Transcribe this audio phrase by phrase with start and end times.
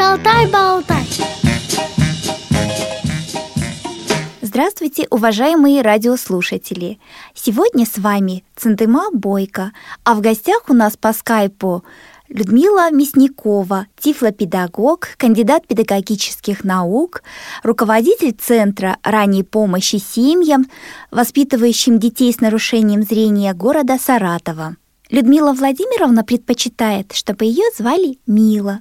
[0.00, 1.04] Шалтай-болтай
[4.40, 6.98] Здравствуйте, уважаемые радиослушатели!
[7.34, 9.72] Сегодня с вами Центыма Бойко,
[10.02, 11.84] а в гостях у нас по скайпу
[12.30, 17.22] Людмила Мясникова, тифлопедагог, кандидат педагогических наук,
[17.62, 20.64] руководитель Центра ранней помощи семьям,
[21.10, 24.76] воспитывающим детей с нарушением зрения города Саратова.
[25.10, 28.80] Людмила Владимировна предпочитает, чтобы ее звали Мила.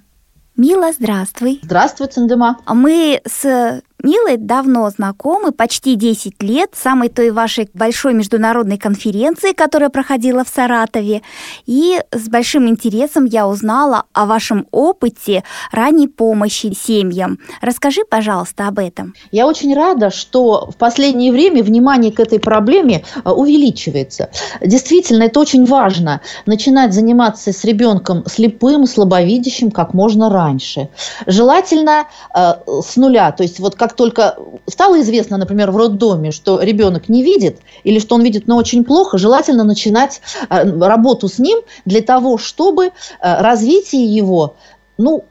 [0.60, 1.62] Мила, здравствуй.
[1.64, 2.58] Здравствуй, Цендема.
[2.68, 9.90] Мы с Милой давно знакомы, почти 10 лет, самой той вашей большой международной конференции, которая
[9.90, 11.22] проходила в Саратове.
[11.66, 17.40] И с большим интересом я узнала о вашем опыте ранней помощи семьям.
[17.62, 19.16] Расскажи, пожалуйста, об этом.
[19.32, 24.30] Я очень рада, что в последнее время внимание к этой проблеме э, увеличивается.
[24.62, 26.22] Действительно, это очень важно.
[26.46, 30.88] Начинать заниматься с ребенком слепым, слабовидящим как можно раньше.
[31.28, 34.38] Желательно э, с нуля, то есть вот как как только
[34.68, 38.84] стало известно, например, в роддоме, что ребенок не видит или что он видит, но очень
[38.86, 44.58] плохо, желательно начинать э, работу с ним для того, чтобы э, развитие его,
[45.00, 45.26] ну,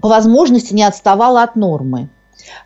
[0.00, 2.08] по возможности не отставало от нормы.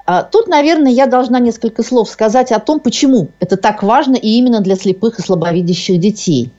[0.04, 4.28] А, тут, наверное, я должна несколько слов сказать о том, почему это так важно и
[4.28, 6.52] именно для слепых и слабовидящих детей.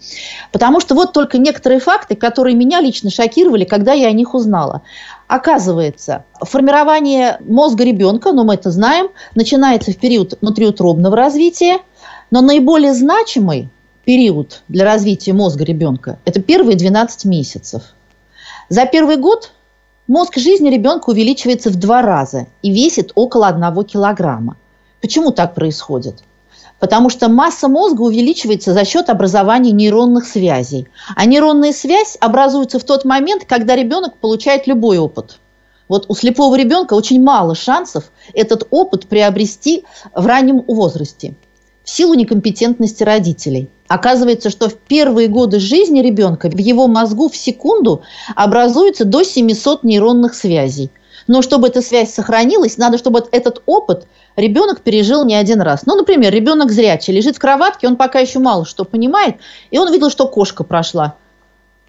[0.52, 4.82] Потому что вот только некоторые факты, которые меня лично шокировали, когда я о них узнала.
[5.30, 11.82] Оказывается, формирование мозга ребенка, ну мы это знаем, начинается в период внутриутробного развития,
[12.32, 13.70] но наиболее значимый
[14.06, 17.84] период для развития мозга ребенка– это первые 12 месяцев.
[18.70, 19.52] За первый год
[20.08, 24.58] мозг жизни ребенка увеличивается в два раза и весит около одного килограмма.
[25.00, 26.24] Почему так происходит?
[26.80, 30.88] Потому что масса мозга увеличивается за счет образования нейронных связей.
[31.16, 35.40] А нейронная связь образуется в тот момент, когда ребенок получает любой опыт.
[35.90, 41.36] Вот у слепого ребенка очень мало шансов этот опыт приобрести в раннем возрасте
[41.90, 43.68] в силу некомпетентности родителей.
[43.88, 48.04] Оказывается, что в первые годы жизни ребенка в его мозгу в секунду
[48.36, 50.92] образуется до 700 нейронных связей.
[51.30, 55.86] Но чтобы эта связь сохранилась, надо, чтобы этот опыт ребенок пережил не один раз.
[55.86, 59.36] Ну, например, ребенок зрячий, лежит в кроватке, он пока еще мало что понимает,
[59.70, 61.14] и он видел, что кошка прошла.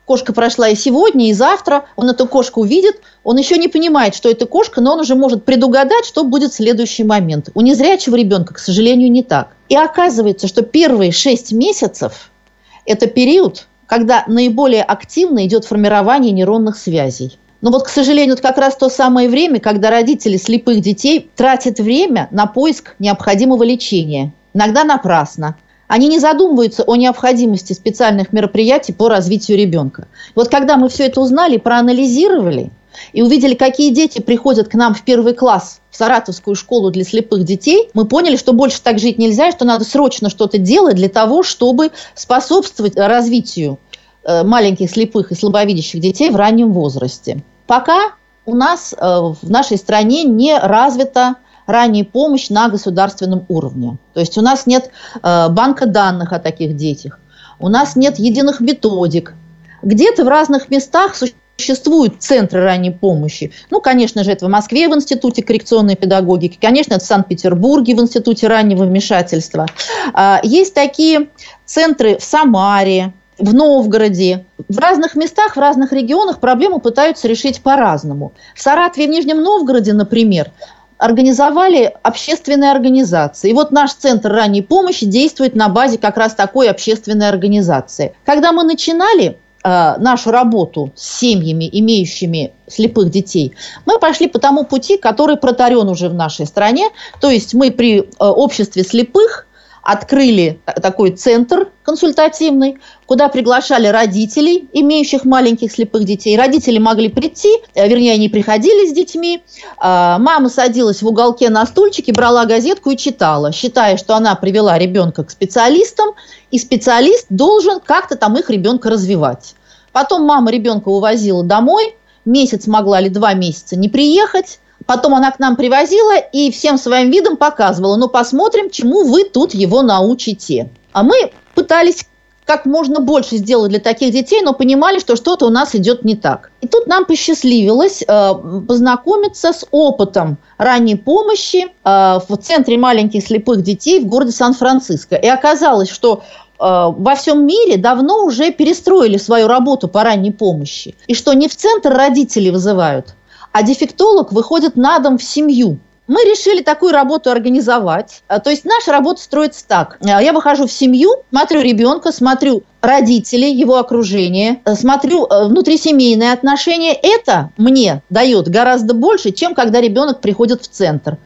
[0.05, 1.87] Кошка прошла и сегодня, и завтра.
[1.97, 3.01] Он эту кошку увидит.
[3.25, 6.57] Он еще не понимает, что это кошка, но он уже может предугадать, что будет в
[6.57, 7.49] следующий момент.
[7.55, 9.57] У незрячего ребенка, к сожалению, не так.
[9.71, 12.31] И оказывается, что первые шесть месяцев–
[12.85, 17.39] это период, когда наиболее активно идет формирование нейронных связей.
[17.61, 21.79] Но вот, к сожалению, это как раз то самое время, когда родители слепых детей тратят
[21.79, 24.33] время на поиск необходимого лечения.
[24.55, 25.57] Иногда напрасно.
[25.87, 30.07] Они не задумываются о необходимости специальных мероприятий по развитию ребенка.
[30.37, 32.71] Вот когда мы все это узнали, проанализировали
[33.13, 37.45] и увидели, какие дети приходят к нам в первый класс в Саратовскую школу для слепых
[37.45, 41.43] детей, мы поняли, что больше так жить нельзя, что надо срочно что-то делать для того,
[41.43, 43.79] чтобы способствовать развитию
[44.25, 47.43] маленьких слепых и слабовидящих детей в раннем возрасте.
[47.67, 48.13] Пока
[48.51, 51.37] у нас э, в нашей стране не развита
[51.67, 53.97] ранняя помощь на государственном уровне.
[54.13, 54.91] То есть у нас нет
[55.23, 57.21] э, банка данных о таких детях,
[57.59, 59.35] у нас нет единых методик.
[59.83, 61.15] Где-то в разных местах
[61.59, 63.53] существуют центры ранней помощи.
[63.71, 68.01] Ну, конечно же, это в Москве в Институте коррекционной педагогики, конечно, это в Санкт-Петербурге в
[68.01, 69.67] Институте раннего вмешательства.
[70.13, 71.29] А, есть такие
[71.65, 74.45] центры в Самаре, в Новгороде.
[74.69, 78.33] В разных местах, в разных регионах проблему пытаются решить по-разному.
[78.55, 80.51] В Саратове и в Нижнем Новгороде, например,
[80.99, 83.51] организовали общественные организации.
[83.51, 88.15] И вот наш Центр ранней помощи действует на базе как раз такой общественной организации.
[88.27, 93.55] Когда мы начинали э, нашу работу с семьями, имеющими слепых детей,
[93.87, 96.91] мы пошли по тому пути, который протарен уже в нашей стране.
[97.21, 99.47] То есть мы при э, обществе слепых
[99.83, 102.79] открыли такой центр консультативный,
[103.11, 106.37] куда приглашали родителей, имеющих маленьких слепых детей.
[106.39, 109.43] Родители могли прийти, э, вернее, они приходили с детьми.
[109.79, 114.79] А, мама садилась в уголке на стульчике, брала газетку и читала, считая, что она привела
[114.79, 116.11] ребенка к специалистам,
[116.53, 119.57] и специалист должен как-то там их ребенка развивать.
[119.91, 125.39] Потом мама ребенка увозила домой, месяц могла или два месяца не приехать, Потом она к
[125.39, 130.71] нам привозила и всем своим видом показывала, ну посмотрим, чему вы тут его научите.
[130.93, 132.07] А мы пытались
[132.51, 136.17] как можно больше сделать для таких детей, но понимали, что что-то у нас идет не
[136.17, 136.51] так.
[136.61, 138.33] И тут нам посчастливилось э,
[138.67, 145.15] познакомиться с опытом ранней помощи э, в Центре маленьких слепых детей в городе Сан-Франциско.
[145.15, 146.25] И оказалось, что
[146.59, 150.97] э, во всем мире давно уже перестроили свою работу по ранней помощи.
[151.07, 153.15] И что не в центр родители вызывают,
[153.53, 155.79] а дефектолог выходит на дом в семью.
[156.11, 158.25] Мы решили такую работу организовать.
[158.27, 159.97] А, то есть наша работа строится так.
[160.03, 166.33] А, я выхожу в семью, смотрю ребенка, смотрю родителей, его окружение, э, смотрю э, внутрисемейные
[166.33, 166.95] отношения.
[166.95, 171.17] Это мне дает гораздо больше, чем когда ребенок приходит в центр.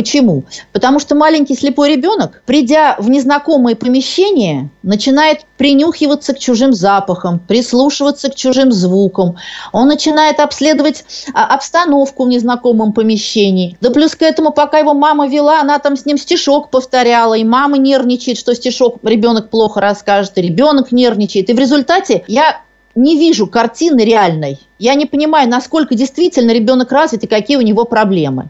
[0.00, 0.44] Почему?
[0.72, 8.30] Потому что маленький слепой ребенок, придя в незнакомое помещение, начинает принюхиваться к чужим запахам, прислушиваться
[8.30, 9.36] к чужим звукам.
[9.72, 11.04] Он начинает обследовать
[11.34, 13.76] а, обстановку в незнакомом помещении.
[13.82, 17.44] Да плюс к этому, пока его мама вела, она там с ним стишок повторяла, и
[17.44, 21.50] мама нервничает, что стишок ребенок плохо расскажет, и ребенок нервничает.
[21.50, 22.62] И в результате я
[22.94, 24.60] не вижу картины реальной.
[24.78, 28.48] Я не понимаю, насколько действительно ребенок развит и какие у него проблемы.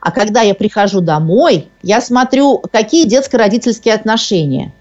[0.00, 4.72] А когда я прихожу домой, я смотрю, какие детско-родительские отношения.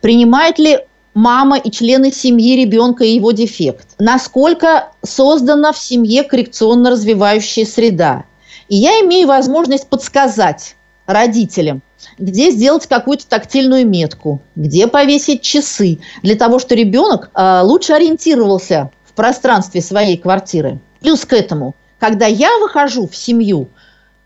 [0.00, 0.80] Принимает ли
[1.16, 3.88] мама и члены семьи ребенка и его дефект.
[3.98, 8.24] Насколько создана в семье коррекционно развивающая среда.
[8.68, 10.76] И я имею возможность подсказать
[11.06, 11.82] родителям,
[12.18, 18.90] где сделать какую-то тактильную метку, где повесить часы, для того, чтобы ребенок э, лучше ориентировался
[19.04, 20.80] в пространстве своей квартиры.
[21.00, 23.68] Плюс к этому, когда я выхожу в семью,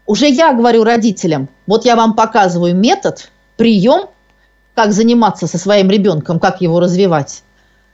[0.06, 4.08] уже я говорю родителям, вот я вам показываю метод, прием,
[4.74, 7.42] как заниматься со своим ребенком, как его развивать.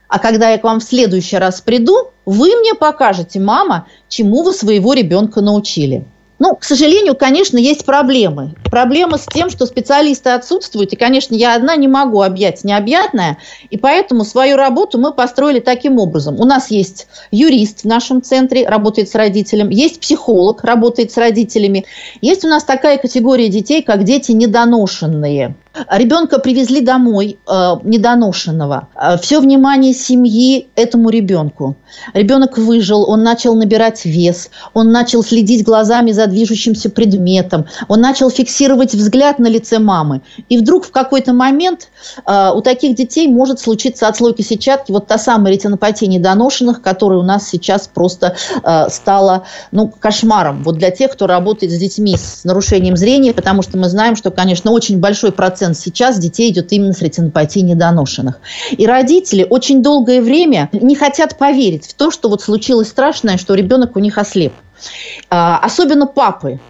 [0.08, 4.52] А когда я к вам в следующий раз приду, вы мне покажете, мама, чему вы
[4.52, 6.06] своего ребенка научили.
[6.38, 8.54] Ну, к сожалению, конечно, есть проблемы.
[8.70, 13.38] Проблема с тем, что специалисты отсутствуют, и, конечно, я одна не могу объять необъятное,
[13.70, 16.38] и поэтому свою работу мы построили таким образом.
[16.38, 21.86] У нас есть юрист в нашем центре, работает с родителем, есть психолог, работает с родителями,
[22.20, 25.56] есть у нас такая категория детей, как дети недоношенные.
[25.90, 28.88] Ребенка привезли домой э, недоношенного.
[28.94, 31.76] Э, Все внимание семьи этому ребенку.
[32.14, 38.30] Ребенок выжил, он начал набирать вес, он начал следить глазами за движущимся предметом, он начал
[38.30, 40.22] фиксировать взгляд на лице мамы.
[40.48, 41.88] И вдруг в какой-то момент
[42.26, 47.24] э, у таких детей может случиться отслойка сетчатки, вот та самая ретинопатия недоношенных, которая у
[47.24, 50.62] нас сейчас просто э, стала ну, кошмаром.
[50.62, 54.30] Вот для тех, кто работает с детьми с нарушением зрения, потому что мы знаем, что,
[54.30, 58.38] конечно, очень большой процент процент сейчас детей идет именно с ретинопатией недоношенных.
[58.76, 63.54] И родители очень долгое время не хотят поверить в то, что вот случилось страшное, что
[63.54, 64.52] ребенок у них ослеп.
[65.30, 66.60] А, особенно папы.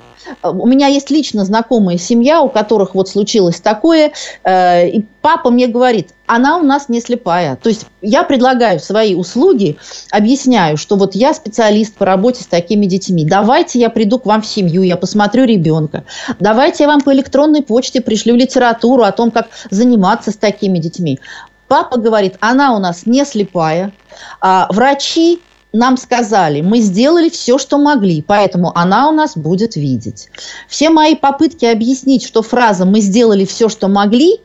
[0.42, 4.12] У меня есть лично знакомая семья, у которых вот случилось такое,
[4.44, 7.56] э, и папа мне говорит, она у нас не слепая.
[7.56, 9.76] То есть я предлагаю свои услуги,
[10.10, 13.24] объясняю, что вот я специалист по работе с такими детьми.
[13.24, 16.04] Давайте я приду к вам в семью, я посмотрю ребенка.
[16.40, 21.20] Давайте я вам по электронной почте пришлю литературу о том, как заниматься с такими детьми.
[21.68, 23.92] Папа говорит, она у нас не слепая,
[24.40, 25.40] а врачи
[25.76, 30.28] нам сказали, мы сделали все, что могли, поэтому она у нас будет видеть.
[30.68, 34.40] Все мои попытки объяснить, что фраза «мы сделали все, что могли»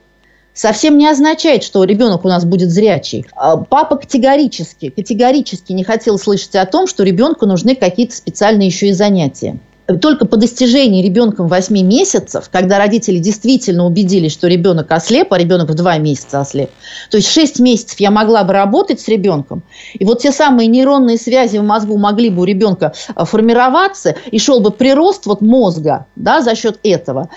[0.54, 3.26] совсем не означает, что ребенок у нас будет зрячий.
[3.36, 8.90] А папа категорически, категорически не хотел слышать о том, что ребенку нужны какие-то специальные еще
[8.90, 9.58] и занятия
[10.00, 15.70] только по достижении ребенком 8 месяцев, когда родители действительно убедились, что ребенок ослеп, а ребенок
[15.70, 16.70] в 2 месяца ослеп,
[17.10, 21.18] то есть 6 месяцев я могла бы работать с ребенком, и вот те самые нейронные
[21.18, 26.06] связи в мозгу могли бы у ребенка а, формироваться, и шел бы прирост вот мозга
[26.16, 27.30] да, за счет этого.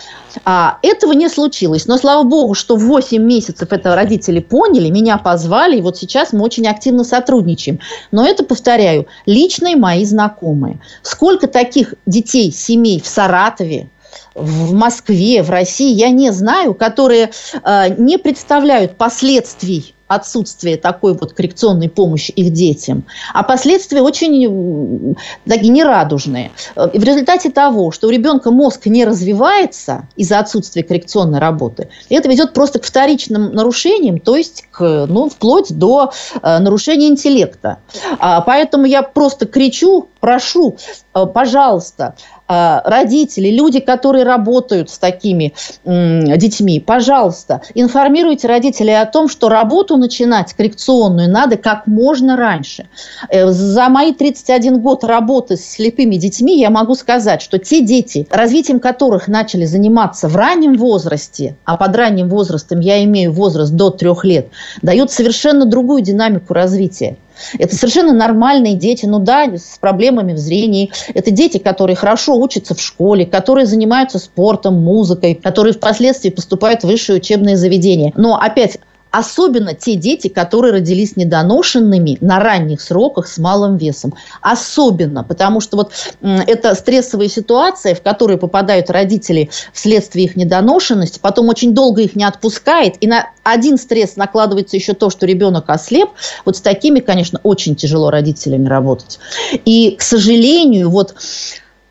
[0.44, 1.86] А этого не случилось.
[1.86, 6.32] Но слава богу, что в 8 месяцев это родители поняли, меня позвали, и вот сейчас
[6.32, 7.80] мы очень активно сотрудничаем.
[8.10, 10.80] Но это, повторяю, личные мои знакомые.
[11.02, 13.88] Сколько таких детей семей в Саратове,
[14.34, 17.30] в Москве, в России, я не знаю, которые
[17.62, 23.04] э, не представляют последствий отсутствия такой вот коррекционной помощи их детям.
[23.32, 26.50] А последствия очень такие нерадужные.
[26.92, 32.28] И в результате того, что у ребенка мозг не развивается из-за отсутствия коррекционной работы, это
[32.28, 36.12] ведет просто к вторичным нарушениям, то есть к, ну, вплоть до
[36.42, 37.78] э, нарушения интеллекта.
[38.18, 40.76] А, поэтому я просто кричу, прошу,
[41.14, 42.14] э, пожалуйста,
[42.46, 45.54] а, родители, люди, которые работают с такими
[45.84, 52.88] детьми, пожалуйста, информируйте родителей о том, что работу начинать коррекционную надо как можно раньше.
[53.28, 58.26] Э, за мои 31 год работы с слепыми детьми я могу сказать, что те дети,
[58.30, 63.90] развитием которых начали заниматься в раннем возрасте, а под ранним возрастом я имею возраст до
[63.90, 64.48] трех лет,
[64.82, 67.16] дают совершенно другую динамику развития.
[67.58, 70.92] Это совершенно нормальные дети, ну да, с проблемами в зрении.
[71.14, 76.86] Это дети, которые хорошо учатся в школе, которые занимаются спортом, музыкой, которые впоследствии поступают в
[76.86, 78.12] высшее учебное заведение.
[78.16, 78.78] Но опять
[79.14, 84.14] особенно те дети, которые родились недоношенными на ранних сроках с малым весом.
[84.40, 91.48] Особенно, потому что вот это стрессовая ситуация, в которую попадают родители вследствие их недоношенности, потом
[91.48, 96.10] очень долго их не отпускает, и на один стресс накладывается еще то, что ребенок ослеп.
[96.44, 99.20] Вот с такими, конечно, очень тяжело родителями работать.
[99.64, 101.14] И, к сожалению, вот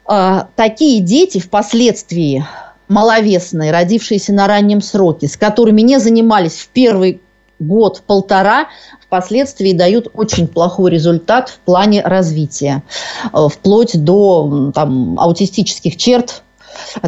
[0.10, 2.46] э, такие дети впоследствии
[2.88, 7.22] маловесные, родившиеся на раннем сроке, с которыми не занимались в первый
[7.60, 8.68] год-полтора,
[9.02, 12.84] впоследствии дают очень плохой результат в плане развития,
[13.32, 16.44] э, вплоть до там, аутистических черт.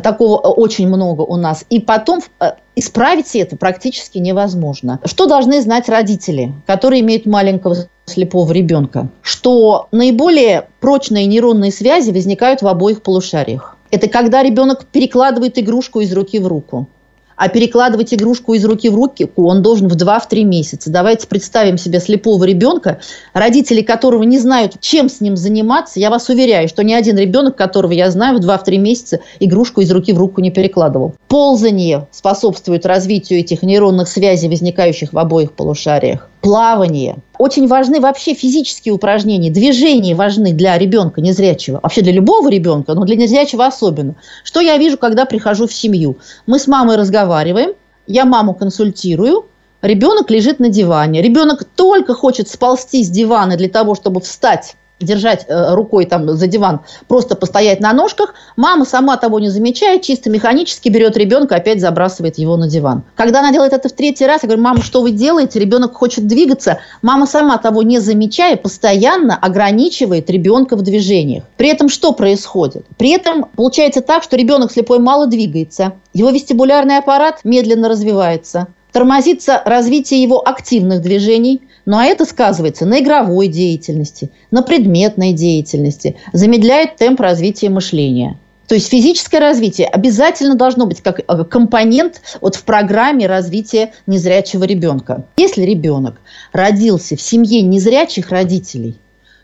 [0.03, 1.65] Такого очень много у нас.
[1.69, 4.99] И потом э, исправить это практически невозможно.
[5.03, 9.09] Что должны знать родители, которые имеют маленького слепого ребенка?
[9.21, 13.74] Что наиболее прочные нейронные связи возникают в обоих полушариях.
[13.95, 16.89] Это когда ребенок перекладывает игрушку из руки в руку.
[17.37, 20.89] А перекладывать игрушку из руки в руки он должен в 2-3 месяца.
[20.89, 22.99] Давайте представим себе слепого ребенка,
[23.31, 26.01] родители которого не знают, чем с ним заниматься.
[26.01, 29.89] Я вас уверяю, что ни один ребенок, которого я знаю, в 2-3 месяца игрушку из
[29.91, 31.15] руки в руку не перекладывал.
[31.29, 37.17] Ползание способствует развитию этих нейронных связей, возникающих в обоих полушариях плавание.
[37.39, 43.03] Очень важны вообще физические упражнения, движения важны для ребенка незрячего, вообще для любого ребенка, но
[43.03, 44.13] для незрячего особенно.
[44.43, 46.17] Что я вижу, когда прихожу в семью?
[46.45, 47.71] Мы с мамой разговариваем,
[48.05, 49.47] я маму консультирую,
[49.81, 51.23] ребенок лежит на диване.
[51.23, 56.47] Ребенок только хочет сползти с дивана для того, чтобы встать держать э, рукой там за
[56.47, 61.81] диван, просто постоять на ножках, мама сама того не замечает, чисто механически берет ребенка, опять
[61.81, 63.03] забрасывает его на диван.
[63.15, 65.59] Когда она делает это в третий раз, я говорю, мама, что вы делаете?
[65.59, 66.79] Ребенок хочет двигаться.
[67.01, 71.43] Мама сама того не замечая, постоянно ограничивает ребенка в движениях.
[71.57, 72.85] При этом что происходит?
[72.97, 79.61] При этом получается так, что ребенок слепой мало двигается, его вестибулярный аппарат медленно развивается, тормозится
[79.65, 86.95] развитие его активных движений, ну а это сказывается на игровой деятельности, на предметной деятельности, замедляет
[86.95, 88.37] темп развития мышления.
[88.67, 94.63] То есть физическое развитие обязательно должно быть как э, компонент вот в программе развития незрячего
[94.63, 95.25] ребенка.
[95.37, 96.19] Если ребенок
[96.51, 98.97] родился в семье незрячих родителей,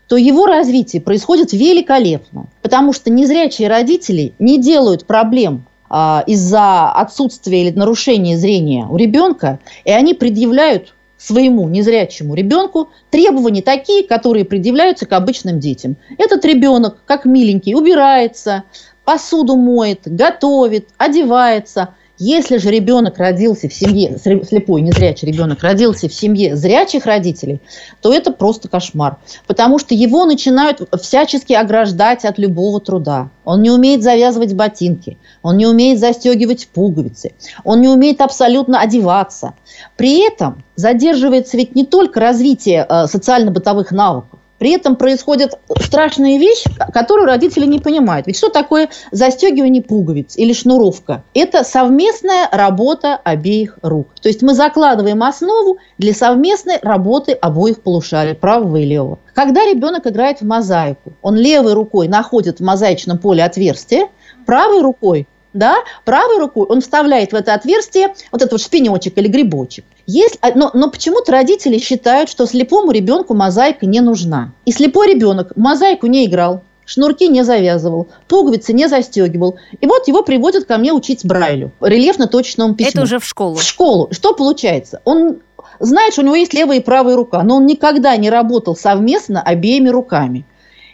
[0.08, 7.62] то его развитие происходит великолепно, потому что незрячие родители не делают проблем а, из-за отсутствия
[7.62, 10.94] или нарушения зрения у ребенка, и они предъявляют
[11.26, 15.96] своему незрячему ребенку требования такие, которые предъявляются к обычным детям.
[16.18, 18.64] Этот ребенок, как миленький, убирается,
[19.04, 26.14] посуду моет, готовит, одевается– если же ребенок родился в семье, слепой, незрячий ребенок родился в
[26.14, 27.60] семье зрячих родителей,
[28.00, 29.16] то это просто кошмар.
[29.48, 33.30] Потому что его начинают всячески ограждать от любого труда.
[33.44, 37.32] Он не умеет завязывать ботинки, он не умеет застегивать пуговицы,
[37.64, 39.54] он не умеет абсолютно одеваться.
[39.96, 46.62] При этом задерживается ведь не только развитие э, социально-бытовых навыков, при этом происходит страшная вещь,
[46.94, 48.28] которую родители не понимают.
[48.28, 51.24] Ведь что такое застегивание пуговиц или шнуровка?
[51.34, 54.10] Это совместная работа обеих рук.
[54.22, 59.18] То есть мы закладываем основу для совместной работы обоих полушарий, правого и левого.
[59.34, 64.10] Когда ребенок играет в мозаику, он левой рукой находит в мозаичном поле отверстие,
[64.46, 69.28] правой рукой да, правой рукой он вставляет в это отверстие вот этот вот шпинечек или
[69.28, 69.84] грибочек.
[70.06, 74.52] Есть, а, но, но почему-то родители считают, что слепому ребенку мозаика не нужна.
[74.64, 79.56] И слепой ребенок мозаику не играл, шнурки не завязывал, пуговицы не застегивал.
[79.80, 82.90] И вот его приводят ко мне учить Брайлю, рельефно-точному письму.
[82.90, 83.56] Это уже в школу.
[83.56, 84.08] В школу.
[84.10, 85.00] Что получается?
[85.04, 85.38] Он
[85.78, 89.42] знает, что у него есть левая и правая рука, но он никогда не работал совместно
[89.42, 90.46] обеими руками.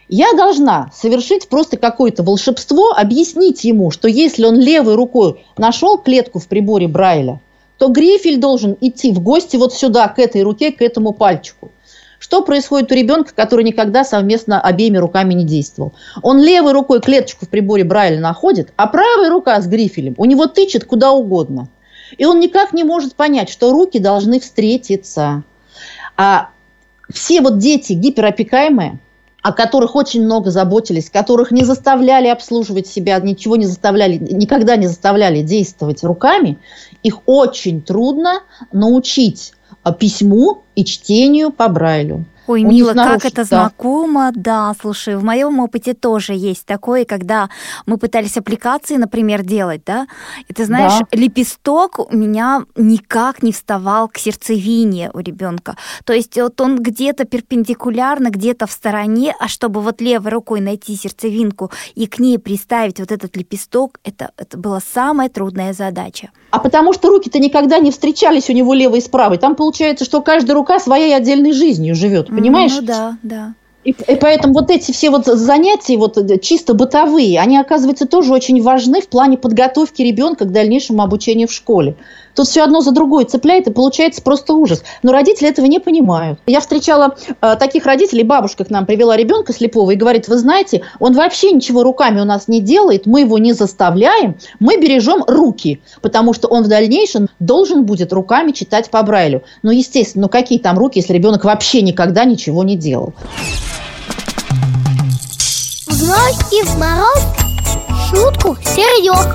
[0.08, 6.38] Я должна совершить просто какое-то волшебство, объяснить ему, что если он левой рукой нашел клетку
[6.38, 7.40] в приборе Брайля,
[7.76, 11.70] то грифель должен идти в гости вот сюда, к этой руке, к этому пальчику.
[12.18, 15.92] Что происходит у ребенка, который никогда совместно обеими руками не действовал?
[16.22, 20.46] Он левой рукой клеточку в приборе Брайля находит, а правая рука с грифелем у него
[20.46, 21.68] тычет куда угодно.
[22.16, 25.44] И он никак не может понять, что руки должны встретиться.
[26.16, 26.48] А
[27.12, 28.98] все вот дети гиперопекаемые–
[29.48, 34.86] о которых очень много заботились, которых не заставляли обслуживать себя, ничего не заставляли, никогда не
[34.86, 36.58] заставляли действовать руками,
[37.02, 42.26] их очень трудно научить а, письму и чтению по Брайлю.
[42.48, 43.44] Ой, Мила, как это да.
[43.44, 47.50] знакомо, да, слушай, в моем опыте тоже есть такое, когда
[47.84, 50.06] мы пытались аппликации, например, делать, да,
[50.48, 51.06] и ты знаешь, да.
[51.12, 57.26] лепесток у меня никак не вставал к сердцевине у ребенка, то есть вот он где-то
[57.26, 62.98] перпендикулярно, где-то в стороне, а чтобы вот левой рукой найти сердцевинку и к ней приставить
[62.98, 66.30] вот этот лепесток, это, это была самая трудная задача.
[66.50, 69.38] А потому что руки-то никогда не встречались у него левой и с правой.
[69.38, 72.74] Там получается, что каждая рука своей отдельной жизнью живет, понимаешь?
[72.74, 73.54] Ну да, да.
[73.88, 78.34] И, и поэтому вот эти все вот занятия, вот э, чисто бытовые, они, оказывается, тоже
[78.34, 81.96] очень важны в плане подготовки ребенка к дальнейшему обучению в школе.
[82.34, 84.82] Тут все одно за другое цепляет, и получается просто ужас.
[85.02, 86.38] Но родители этого не понимают.
[86.46, 90.82] Я встречала э, таких родителей, бабушка к нам привела ребенка слепого и говорит, вы знаете,
[91.00, 95.80] он вообще ничего руками у нас не делает, мы его не заставляем, мы бережем руки,
[96.02, 99.44] потому что он в дальнейшем должен будет руками читать по Брайлю.
[99.62, 103.14] Ну, естественно, ну какие там руки, если ребенок вообще никогда ничего не делал?
[106.08, 107.22] И в мороз
[108.08, 109.26] шутку серьез.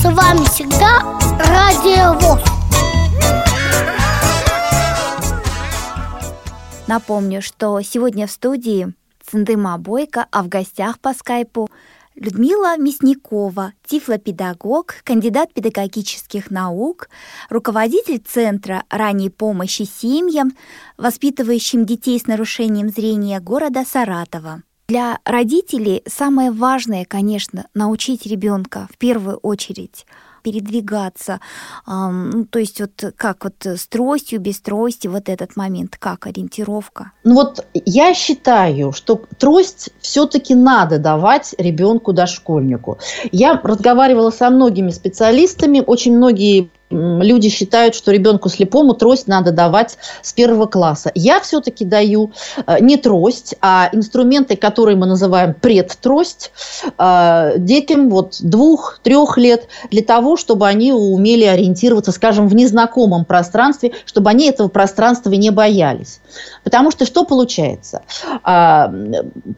[0.00, 1.00] С вами всегда
[1.40, 2.38] Радио.
[6.86, 8.94] Напомню, что сегодня в студии
[9.28, 11.68] Циндыма Бойко, а в гостях по скайпу
[12.14, 17.08] Людмила Мясникова, тифлопедагог, кандидат педагогических наук,
[17.50, 20.52] руководитель Центра ранней помощи семьям,
[20.96, 24.62] воспитывающим детей с нарушением зрения города Саратова.
[24.86, 30.04] Для родителей самое важное, конечно, научить ребенка в первую очередь
[30.42, 31.40] передвигаться,
[31.86, 37.12] ну, то есть вот как вот с тростью, без трости, вот этот момент, как ориентировка?
[37.24, 42.98] Ну вот я считаю, что трость все-таки надо давать ребенку дошкольнику.
[43.32, 49.98] Я разговаривала со многими специалистами, очень многие люди считают, что ребенку слепому трость надо давать
[50.22, 51.10] с первого класса.
[51.14, 52.32] Я все-таки даю
[52.66, 56.52] э, не трость, а инструменты, которые мы называем предтрость,
[56.98, 63.92] э, детям вот двух-трех лет для того, чтобы они умели ориентироваться, скажем, в незнакомом пространстве,
[64.04, 66.20] чтобы они этого пространства не боялись.
[66.62, 68.02] Потому что что получается?
[68.42, 68.92] А,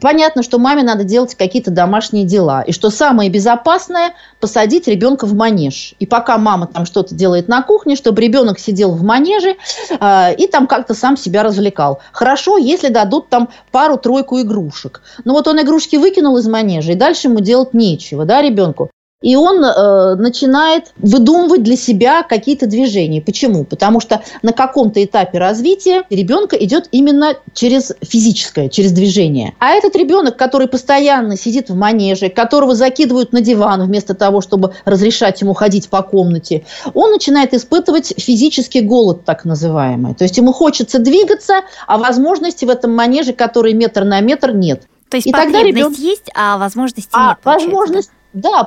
[0.01, 5.33] понятно, что маме надо делать какие-то домашние дела, и что самое безопасное– посадить ребенка в
[5.33, 5.95] манеж.
[5.99, 9.57] И пока мама там что-то делает на кухне, чтобы ребенок сидел в манеже
[9.99, 11.99] э, и там как-то сам себя развлекал.
[12.13, 15.01] Хорошо, если дадут там пару-тройку игрушек.
[15.25, 18.89] Но вот он игрушки выкинул из манежа, и дальше ему делать нечего, да, ребенку.
[19.21, 23.19] И он э, начинает выдумывать для себя какие-то движения.
[23.19, 23.63] Почему?
[23.63, 29.55] Потому что на каком-то этапе развития ребенка идет именно через физическое, через движение.
[29.57, 34.75] А этот ребенок, который постоянно сидит в манеже, которого закидывают на диван вместо того, чтобы
[34.85, 40.13] разрешать ему ходить по комнате, он начинает испытывать физический голод, так называемый.
[40.13, 44.83] То есть ему хочется двигаться, а возможности в этом манеже, который метр на метр, нет.
[45.09, 45.97] То есть и тогда ребенок...
[45.97, 47.37] есть, а возможности а нет.
[47.43, 48.17] Возможность да,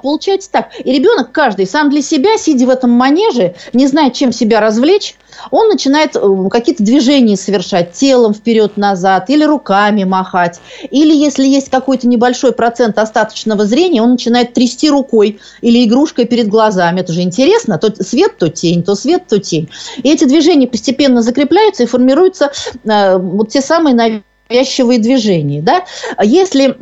[0.03, 0.71] получается так.
[0.83, 5.17] И ребенок каждый сам для себя, сидя в этом манеже, не зная, чем себя развлечь,
[5.51, 10.61] он начинает э, какие-то движения совершать телом вперед-назад или руками махать.
[10.91, 16.49] Или если есть какой-то небольшой процент остаточного зрения, он начинает трясти рукой или игрушкой перед
[16.49, 17.01] глазами.
[17.01, 17.79] Это же интересно.
[17.79, 19.69] То свет, то тень, то свет, то тень.
[20.03, 22.53] И эти движения постепенно закрепляются и формируются
[22.85, 25.63] э, вот те самые, наверное, навязчивые движения.
[25.63, 25.85] Да?
[26.23, 26.77] Если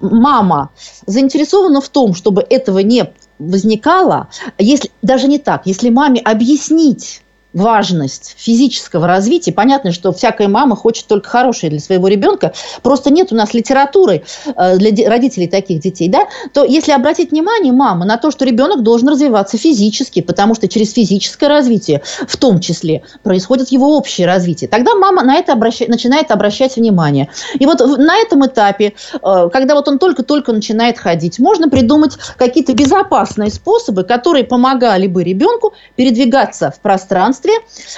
[0.00, 0.70] мама
[1.06, 8.34] заинтересована в том, чтобы этого не возникало, если, даже не так, если маме объяснить важность
[8.38, 9.52] физического развития.
[9.52, 12.52] Понятно, что всякая мама хочет только хорошее для своего ребенка.
[12.82, 16.08] Просто нет у нас литературы э, для родителей таких детей.
[16.08, 16.28] Да?
[16.52, 20.92] То если обратить внимание мама на то, что ребенок должен развиваться физически, потому что через
[20.92, 26.30] физическое развитие в том числе происходит его общее развитие, тогда мама на это обращает, начинает
[26.30, 27.28] обращать внимание.
[27.58, 32.74] И вот на этом этапе, э, когда вот он только-только начинает ходить, можно придумать какие-то
[32.74, 37.52] безопасные способы, которые помогали бы ребенку передвигаться в пространстве, пространстве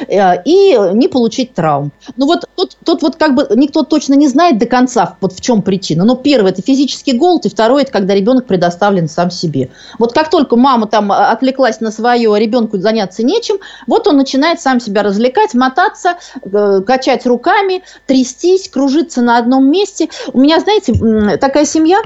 [0.08, 1.92] э, и не получить травм.
[2.16, 5.40] Ну вот тут, тут вот как бы никто точно не знает до конца, вот в
[5.40, 6.04] чем причина.
[6.04, 9.70] Но первое– это физический голод, и второе– это когда ребенок предоставлен сам себе.
[9.98, 14.16] Вот как только мама там а, отвлеклась на свое, а ребенку заняться нечем, вот он
[14.16, 20.08] начинает сам себя развлекать, мотаться, э, качать руками, трястись, кружиться на одном месте.
[20.32, 22.00] У меня, знаете, такая семья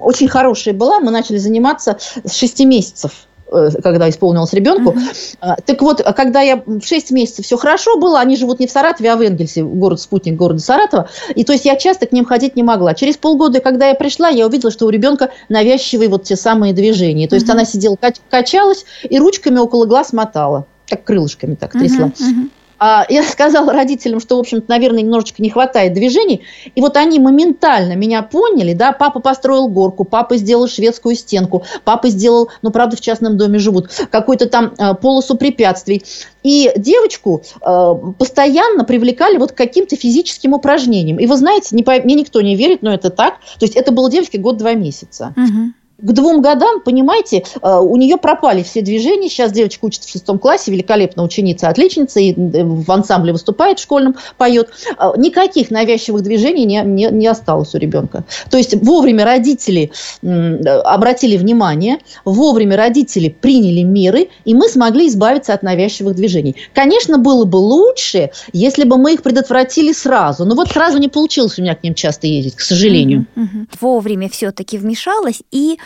[0.00, 3.26] очень хорошая была, мы начали заниматься с 6 месяцев.
[3.48, 4.90] Э, когда исполнилось ребенку.
[4.90, 5.56] Uh-huh.
[5.64, 9.12] Так вот, когда я в 6 месяцев все хорошо было, они живут не в Саратове,
[9.12, 12.64] а в Энгельсе, город-спутник города Саратова, и то есть я часто к ним ходить не
[12.64, 12.94] могла.
[12.94, 17.28] Через полгода, когда я пришла, я увидела, что у ребенка навязчивые вот те самые движения.
[17.28, 17.52] То есть uh-huh.
[17.52, 17.96] она сидела,
[18.30, 22.06] качалась и ручками около глаз мотала, как крылышками так трясла.
[22.06, 22.50] Uh-huh.
[22.78, 26.42] А, я сказала родителям, что, в общем-то, наверное, немножечко не хватает движений.
[26.74, 32.08] И вот они моментально меня поняли, да, папа построил горку, папа сделал шведскую стенку, папа
[32.08, 36.02] сделал, ну, правда, в частном доме живут, какую-то там э, полосу препятствий.
[36.42, 41.18] И девочку э, постоянно привлекали вот к каким-то физическим упражнениям.
[41.18, 43.34] И вы знаете, не, мне никто не верит, но это так.
[43.58, 45.34] То есть это было девочке год-два месяца.
[45.36, 45.72] Угу.
[45.98, 49.30] К двум годам, понимаете, э, у нее пропали все движения.
[49.30, 53.82] Сейчас девочка учится в шестом классе, великолепная ученица, отличница, и э, в ансамбле выступает в
[53.82, 54.68] школьном, поет.
[54.98, 58.24] Э, никаких навязчивых движений не, не, не осталось у ребенка.
[58.50, 59.90] То есть вовремя родители
[60.22, 66.56] обратили внимание, вовремя родители приняли меры, и мы смогли избавиться от навязчивых движений.
[66.74, 70.44] Конечно, было бы лучше, если бы мы их предотвратили сразу.
[70.44, 73.26] Но вот сразу не получилось у меня к ним часто ездить, к сожалению.
[73.34, 73.66] Угу, угу.
[73.80, 75.78] Вовремя все-таки вмешалась и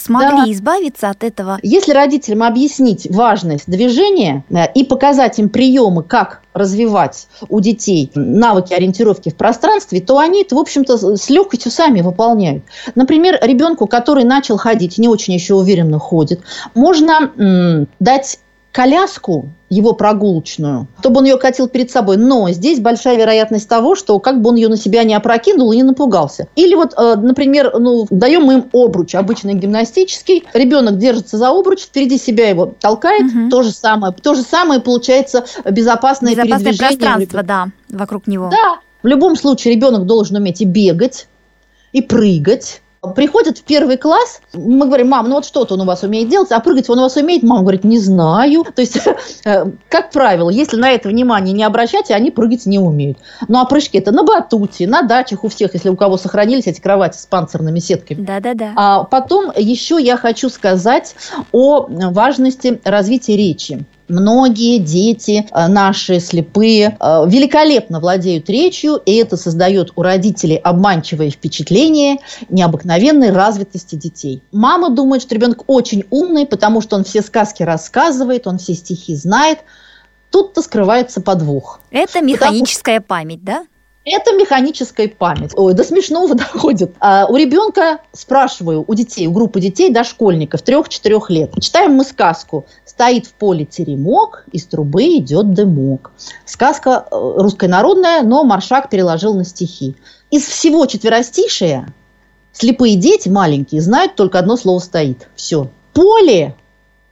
[0.00, 0.52] смогли да.
[0.52, 1.58] избавиться от этого.
[1.62, 8.72] Если родителям объяснить важность движения э, и показать им приемы, как развивать у детей навыки
[8.72, 12.64] ориентировки в пространстве, то они это, в общем-то, с легкостью сами выполняют.
[12.94, 16.40] Например, ребенку, который начал ходить, не очень еще уверенно ходит,
[16.74, 18.38] можно дать
[18.76, 22.18] коляску его прогулочную, чтобы он ее катил перед собой.
[22.18, 25.76] Но здесь большая вероятность того, что как бы он ее на себя не опрокинул и
[25.76, 26.48] не напугался.
[26.56, 30.44] Или вот, э, например, ну, даем мы им обруч, обычный гимнастический.
[30.52, 33.24] Ребенок держится за обруч, впереди себя его толкает.
[33.34, 33.48] Угу.
[33.48, 34.12] То же самое.
[34.12, 36.98] То же самое получается безопасное, безопасное передвижение.
[36.98, 38.50] пространство, да, вокруг него.
[38.50, 38.80] Да.
[39.02, 41.28] В любом случае ребенок должен уметь и бегать,
[41.92, 42.82] и прыгать,
[43.14, 46.50] Приходит в первый класс, мы говорим, мам, ну вот что-то он у вас умеет делать,
[46.52, 47.42] а прыгать он у вас умеет?
[47.42, 48.64] Мама говорит, не знаю.
[48.74, 48.98] То есть,
[49.44, 53.18] э, как правило, если на это внимание не обращать, они прыгать не умеют.
[53.48, 56.80] Ну, а прыжки это на батуте, на дачах у всех, если у кого сохранились эти
[56.80, 58.24] кровати с панцирными сетками.
[58.24, 58.72] Да-да-да.
[58.76, 61.14] А потом еще я хочу сказать
[61.52, 63.84] о важности развития речи.
[64.08, 71.30] Многие дети э, наши слепые э, великолепно владеют речью, и это создает у родителей обманчивое
[71.30, 74.42] впечатление необыкновенной развитости детей.
[74.52, 79.16] Мама думает, что ребенок очень умный, потому что он все сказки рассказывает, он все стихи
[79.16, 79.58] знает.
[80.30, 81.80] Тут-то скрывается подвох.
[81.90, 83.20] Это механическая потому...
[83.20, 83.64] память, да?
[84.08, 85.50] Это механическая память.
[85.56, 86.94] Ой, до смешного доходит.
[87.00, 91.50] А, у ребенка, спрашиваю, у детей, у группы детей, дошкольников, трех-четырех лет.
[91.60, 92.66] Читаем мы сказку.
[92.84, 96.12] Стоит в поле теремок, из трубы идет дымок.
[96.44, 99.96] Сказка э, русская народная, но Маршак переложил на стихи.
[100.30, 101.92] Из всего четверостишия
[102.52, 105.28] слепые дети маленькие знают только одно слово стоит.
[105.34, 105.68] Все.
[105.92, 106.54] Поле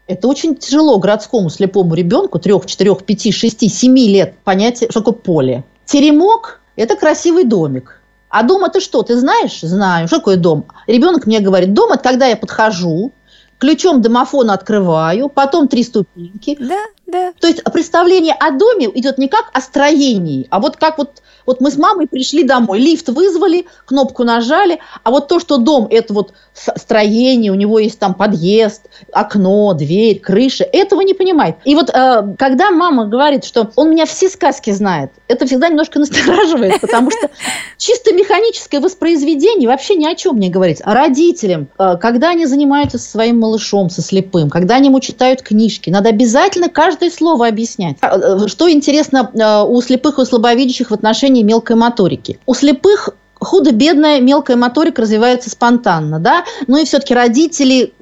[0.07, 5.15] это очень тяжело городскому слепому ребенку, трех, четырех, пяти, шести, семи лет понять, что такое
[5.15, 5.65] поле.
[5.87, 8.01] Теремок это красивый домик.
[8.29, 9.61] А дом это что, ты знаешь?
[9.61, 10.09] Знаю.
[10.09, 10.67] Что такое дом?
[10.87, 13.13] Ребенок мне говорит, дом это когда я подхожу,
[13.59, 16.57] ключом домофона открываю, потом три ступеньки.
[16.59, 17.33] Да, да.
[17.39, 21.61] То есть представление о доме идет не как о строении, а вот как вот вот
[21.61, 26.15] мы с мамой пришли домой, лифт вызвали, кнопку нажали, а вот то, что дом– это
[26.15, 31.57] вот строение, у него есть там подъезд, окно, дверь, крыша, этого не понимает.
[31.65, 35.99] И вот э, когда мама говорит, что он меня все сказки знает, это всегда немножко
[35.99, 37.31] настораживает, потому что
[37.77, 40.81] чисто механическое воспроизведение вообще ни о чем не говорит.
[40.85, 45.43] А родителям, э, когда они занимаются со своим малышом, со слепым, когда они ему читают
[45.43, 47.97] книжки, надо обязательно каждое слово объяснять.
[48.03, 52.39] Э, что интересно э, у слепых и слабовидящих в отношении мелкой моторики.
[52.47, 57.93] У слепых худо-бедная мелкая моторика развивается спонтанно, да, ну и все-таки родители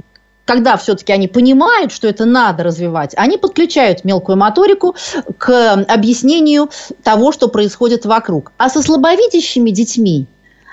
[0.45, 4.97] когда все-таки они понимают, что это надо развивать, они подключают мелкую моторику
[5.39, 6.69] к объяснению
[7.05, 8.51] того, что происходит вокруг.
[8.59, 10.27] А со слабовидящими детьми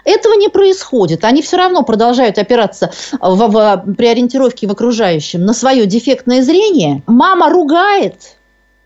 [0.10, 1.24] этого не происходит.
[1.24, 7.04] Они все равно продолжают опираться в, в, при ориентировке в окружающем на свое дефектное зрение.
[7.08, 8.38] Мама ругает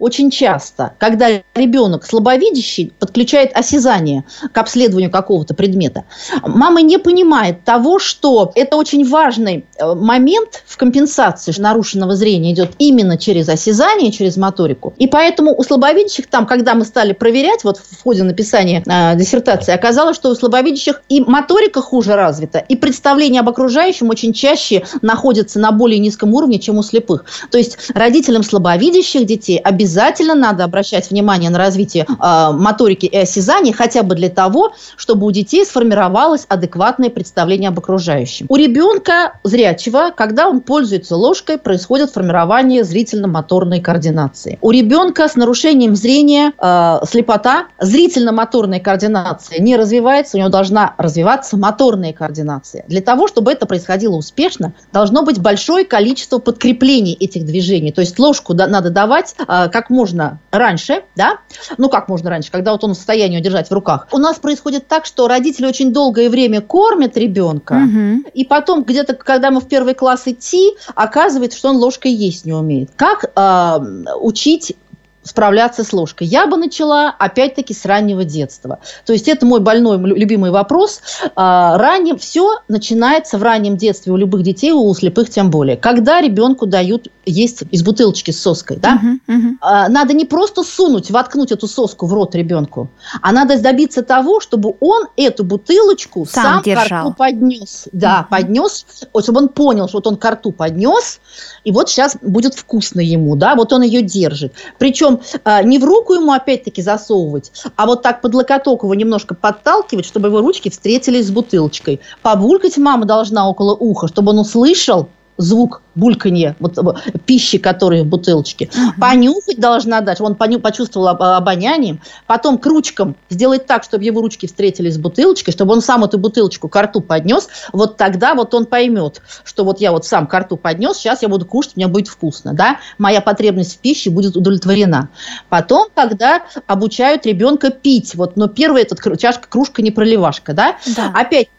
[0.04, 6.04] очень часто, когда ребенок слабовидящий подключает осязание к обследованию какого-то предмета,
[6.46, 12.72] мама не понимает того, что это очень важный э, момент в компенсации нарушенного зрения идет
[12.80, 14.94] именно через осязание, через моторику.
[14.98, 19.74] И поэтому у слабовидящих там, когда мы стали проверять, вот в ходе написания э, диссертации,
[19.74, 25.60] оказалось, что у слабовидящих и моторика хуже развита, и представление об окружающем очень чаще находится
[25.60, 27.24] на более низком уровне, чем у слепых.
[27.52, 33.18] То есть родителям слабовидящих детей обязательно обязательно надо обращать внимание на развитие э, моторики и
[33.18, 38.48] осязания, хотя бы для того, чтобы у детей сформировалось адекватное представление об окружающем.
[38.50, 44.58] У ребенка зрячего, когда он пользуется ложкой, происходит формирование зрительно-моторной координации.
[44.62, 51.56] У ребенка с нарушением зрения, э, слепота, зрительно-моторная координация не развивается, у него должна развиваться
[51.56, 52.84] моторная координация.
[52.88, 57.92] Для того, чтобы это происходило успешно, должно быть большое количество подкреплений этих движений.
[57.92, 61.40] То есть ложку надо давать э, как можно раньше, да,
[61.78, 64.08] ну как можно раньше, когда вот он в состоянии держать в руках.
[64.12, 68.30] У нас происходит так, что родители очень долгое время кормят ребенка, угу.
[68.34, 72.54] и потом где-то, когда мы в первый класс идти, оказывается, что он ложкой есть не
[72.54, 72.92] умеет.
[72.96, 73.80] Как э,
[74.22, 74.78] учить
[75.24, 76.28] справляться с ложкой.
[76.28, 78.80] Я бы начала, опять-таки, с раннего детства.
[79.06, 81.02] То есть это мой больной, любимый вопрос.
[81.36, 85.78] А, ранним, все начинается в раннем детстве у любых детей, у слепых тем более.
[85.78, 89.00] Когда ребенку дают есть из бутылочки с соской, да?
[89.02, 89.90] Uh-huh, uh-huh.
[89.90, 92.90] Надо не просто сунуть, воткнуть эту соску в рот ребенку,
[93.22, 97.88] а надо добиться того, чтобы он эту бутылочку сам, сам к рту поднес.
[97.92, 98.30] Да, uh-huh.
[98.30, 98.86] поднес,
[99.22, 101.20] чтобы он понял, что вот он к рту поднес,
[101.64, 104.54] и вот сейчас будет вкусно ему, да, вот он ее держит.
[104.78, 108.96] Причем причем а, не в руку ему опять-таки засовывать, а вот так под локоток его
[108.96, 112.00] немножко подталкивать, чтобы его ручки встретились с бутылочкой.
[112.22, 118.08] Побулькать мама должна около уха, чтобы он услышал звук бульканье вот, э, пищи, которая в
[118.08, 118.66] бутылочке.
[118.66, 119.00] Uh-huh.
[119.00, 122.02] Понюхать должна дать, он поню, почувствовал об, обонянием.
[122.28, 126.18] Потом к ручкам сделать так, чтобы его ручки встретились с бутылочкой, чтобы он сам эту
[126.18, 127.48] бутылочку к рту поднес.
[127.72, 131.30] Вот тогда вот он поймет, что вот я вот сам к рту поднес, сейчас я
[131.30, 132.54] буду кушать, мне будет вкусно.
[132.54, 132.78] Да?
[132.98, 135.10] Моя потребность в пище будет удовлетворена.
[135.50, 140.78] Потом, когда обучают ребенка пить, вот, но первая эта чашка, кружка, не проливашка, да?
[140.96, 141.12] да.
[141.14, 141.50] Опять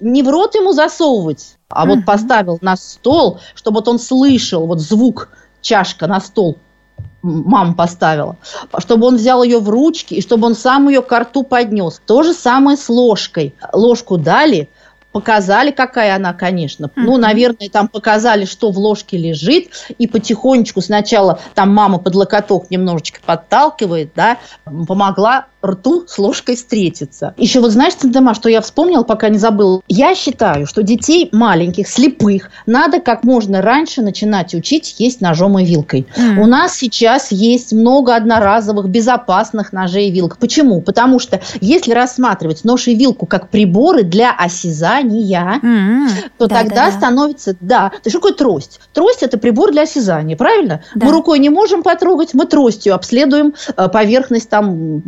[0.00, 4.80] не в рот ему засовывать, а вот поставил на стол, чтобы вот он слышал вот
[4.80, 5.28] звук
[5.60, 6.58] чашка на стол
[7.22, 8.36] мама поставила,
[8.78, 12.00] чтобы он взял ее в ручки и чтобы он сам ее к рту поднес.
[12.04, 13.54] То же самое с ложкой.
[13.72, 14.68] Ложку дали,
[15.12, 16.86] показали, какая она, конечно.
[16.86, 16.92] Uh-huh.
[16.96, 19.68] Ну, наверное, там показали, что в ложке лежит,
[19.98, 27.34] и потихонечку сначала там мама под локоток немножечко подталкивает, да, помогла рту с ложкой встретиться.
[27.36, 29.80] Еще вот знаешь, Центема, что я вспомнила, пока не забыла?
[29.88, 35.64] Я считаю, что детей маленьких, слепых, надо как можно раньше начинать учить есть ножом и
[35.64, 36.06] вилкой.
[36.16, 36.40] Mm.
[36.40, 40.38] У нас сейчас есть много одноразовых, безопасных ножей и вилок.
[40.38, 40.80] Почему?
[40.80, 46.08] Потому что если рассматривать нож и вилку как приборы для осязания, mm.
[46.38, 46.92] то да, тогда да, да.
[46.92, 47.56] становится...
[47.60, 48.80] Да, то есть что такое трость?
[48.92, 50.82] Трость– это прибор для осязания, правильно?
[50.94, 51.06] Да.
[51.06, 55.02] Мы рукой не можем потрогать, мы тростью обследуем э, поверхность там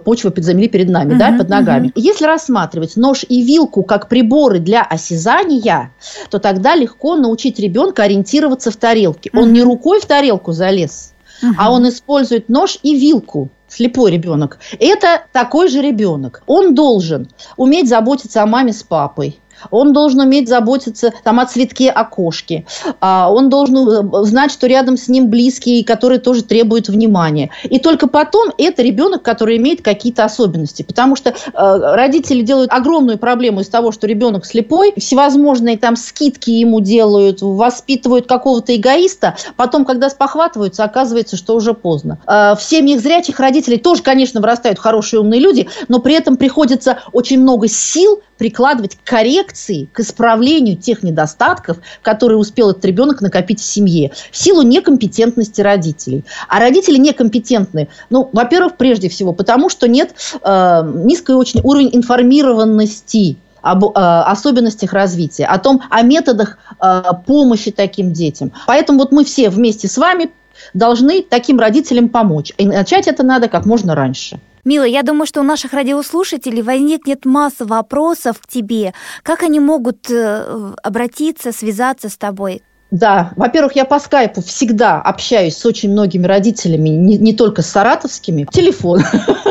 [0.00, 1.88] почва под земли перед нами, uh-huh, да, под ногами.
[1.88, 1.92] Uh-huh.
[1.94, 5.92] Если рассматривать нож и вилку как приборы для осязания,
[6.30, 9.30] то тогда легко научить ребенка ориентироваться в тарелке.
[9.30, 9.40] Uh-huh.
[9.42, 11.52] Он не рукой в тарелку залез, uh-huh.
[11.58, 14.58] а он использует нож и вилку слепой ребенок.
[14.78, 16.42] Это такой же ребенок.
[16.46, 19.38] Он должен уметь заботиться о маме с папой
[19.70, 22.66] он должен уметь заботиться там, о цветке окошки,
[23.00, 27.50] а, он должен э, знать, что рядом с ним близкие, которые тоже требуют внимания.
[27.64, 30.82] И только потом это ребенок, который имеет какие-то особенности.
[30.82, 36.50] Потому что э, родители делают огромную проблему из того, что ребенок слепой, всевозможные там скидки
[36.50, 42.18] ему делают, воспитывают какого-то эгоиста, потом, когда спохватываются, оказывается, что уже поздно.
[42.26, 46.98] Э, в семьях зрячих родителей тоже, конечно, вырастают хорошие умные люди, но при этом приходится
[47.12, 53.60] очень много сил прикладывать к коррекции, к исправлению тех недостатков, которые успел этот ребенок накопить
[53.60, 56.24] в семье, в силу некомпетентности родителей.
[56.48, 63.36] А родители некомпетентны, ну, во-первых, прежде всего, потому что нет э, низкий очень уровень информированности
[63.62, 68.52] об э, особенностях развития, о том, о методах э, помощи таким детям.
[68.66, 70.30] Поэтому вот мы все вместе с вами
[70.74, 72.52] должны таким родителям помочь.
[72.58, 74.40] И начать это надо как можно раньше.
[74.64, 78.92] Мила, я думаю, что у наших радиослушателей возникнет масса вопросов к тебе.
[79.22, 82.62] Как они могут э, обратиться, связаться с тобой?
[82.90, 87.66] Да, во-первых, я по скайпу всегда общаюсь с очень многими родителями, не, не только с
[87.66, 88.46] саратовскими.
[88.50, 89.02] Телефон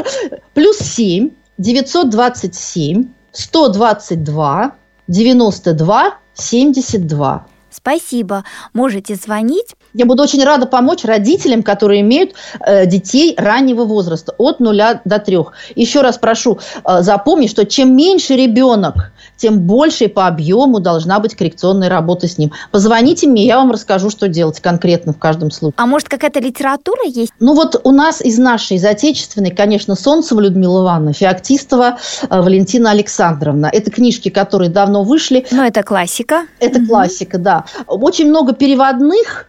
[0.54, 4.72] плюс 7 927 122
[5.08, 7.46] 92 72.
[7.72, 8.44] Спасибо.
[8.74, 9.76] Можете звонить.
[9.94, 15.20] Я буду очень рада помочь родителям, которые имеют э, детей раннего возраста, от нуля до
[15.20, 15.54] трех.
[15.76, 21.36] Еще раз прошу э, запомнить, что чем меньше ребенок, тем больше по объему должна быть
[21.36, 22.52] коррекционная работа с ним.
[22.72, 25.76] Позвоните мне, я вам расскажу, что делать конкретно в каждом случае.
[25.78, 27.32] А может, какая-то литература есть?
[27.40, 31.98] Ну вот у нас из нашей, из отечественной, конечно, Солнцева Людмила Ивановна, Феоктистова
[32.30, 33.70] э, Валентина Александровна.
[33.72, 35.46] Это книжки, которые давно вышли.
[35.52, 36.46] Ну, это классика.
[36.60, 36.88] Это угу.
[36.88, 37.59] классика, да.
[37.88, 39.48] Очень много переводных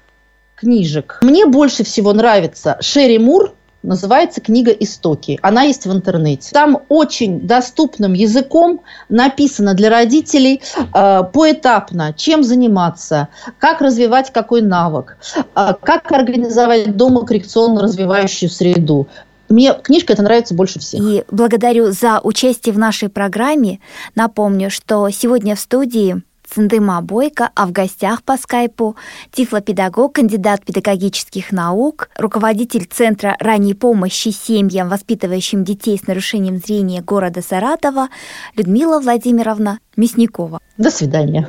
[0.57, 1.21] книжек.
[1.23, 5.39] Мне больше всего нравится Шерри Мур, называется книга «Истоки».
[5.43, 6.51] Она есть в интернете.
[6.53, 15.17] Там очень доступным языком написано для родителей э, поэтапно, чем заниматься, как развивать какой навык,
[15.37, 19.09] э, как организовать дома коррекционно развивающую среду.
[19.49, 21.03] Мне книжка эта нравится больше всех.
[21.03, 23.81] И благодарю за участие в нашей программе.
[24.15, 28.97] Напомню, что сегодня в студии Цендыма Бойко, а в гостях по скайпу
[29.33, 37.43] тифлопедагог, кандидат педагогических наук, руководитель Центра ранней помощи семьям, воспитывающим детей с нарушением зрения города
[37.43, 38.09] Саратова
[38.57, 40.61] Людмила Владимировна Мясникова.
[40.77, 41.49] До свидания.